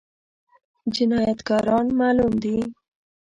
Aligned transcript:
جنايتکاران 0.93 1.87
معلوم 1.99 2.33
دي؟ 2.43 2.57